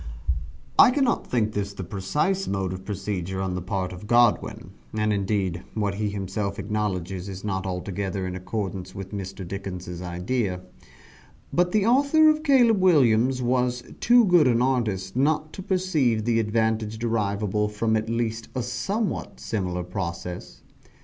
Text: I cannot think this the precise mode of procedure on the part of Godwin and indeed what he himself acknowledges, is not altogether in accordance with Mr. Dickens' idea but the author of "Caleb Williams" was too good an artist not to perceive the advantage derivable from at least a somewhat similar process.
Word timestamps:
I 0.79 0.89
cannot 0.89 1.27
think 1.27 1.51
this 1.53 1.73
the 1.73 1.83
precise 1.83 2.47
mode 2.47 2.73
of 2.73 2.85
procedure 2.85 3.39
on 3.39 3.53
the 3.53 3.61
part 3.61 3.93
of 3.93 4.07
Godwin 4.07 4.71
and 4.95 5.13
indeed 5.13 5.61
what 5.75 5.93
he 5.93 6.09
himself 6.09 6.57
acknowledges, 6.57 7.29
is 7.29 7.43
not 7.43 7.67
altogether 7.67 8.25
in 8.25 8.35
accordance 8.35 8.95
with 8.95 9.11
Mr. 9.11 9.47
Dickens' 9.47 10.01
idea 10.01 10.61
but 11.53 11.71
the 11.71 11.85
author 11.85 12.29
of 12.31 12.41
"Caleb 12.41 12.81
Williams" 12.81 13.43
was 13.43 13.83
too 13.99 14.25
good 14.25 14.47
an 14.47 14.59
artist 14.63 15.15
not 15.15 15.53
to 15.53 15.61
perceive 15.61 16.25
the 16.25 16.39
advantage 16.39 16.97
derivable 16.97 17.69
from 17.69 17.95
at 17.95 18.09
least 18.09 18.47
a 18.55 18.63
somewhat 18.63 19.39
similar 19.39 19.83
process. 19.83 20.63